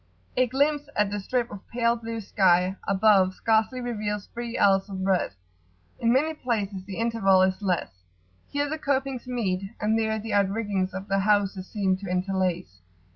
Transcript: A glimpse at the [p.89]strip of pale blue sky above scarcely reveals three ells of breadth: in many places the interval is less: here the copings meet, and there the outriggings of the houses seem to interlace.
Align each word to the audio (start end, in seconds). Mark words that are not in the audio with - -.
A 0.35 0.47
glimpse 0.47 0.89
at 0.95 1.11
the 1.11 1.17
[p.89]strip 1.19 1.51
of 1.51 1.67
pale 1.67 1.95
blue 1.95 2.21
sky 2.21 2.75
above 2.87 3.35
scarcely 3.35 3.79
reveals 3.81 4.25
three 4.33 4.57
ells 4.57 4.89
of 4.89 5.03
breadth: 5.03 5.35
in 5.99 6.11
many 6.11 6.33
places 6.33 6.83
the 6.85 6.97
interval 6.97 7.43
is 7.43 7.61
less: 7.61 7.99
here 8.47 8.67
the 8.67 8.79
copings 8.79 9.27
meet, 9.27 9.61
and 9.79 9.99
there 9.99 10.17
the 10.17 10.33
outriggings 10.33 10.95
of 10.95 11.07
the 11.07 11.19
houses 11.19 11.67
seem 11.67 11.97
to 11.97 12.07
interlace. 12.09 12.81